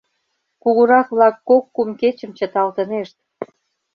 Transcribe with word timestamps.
«Кугурак-влак» 0.61 1.35
кок-кум 1.49 1.89
кечым 2.01 2.31
чыталтынешт. 2.37 3.17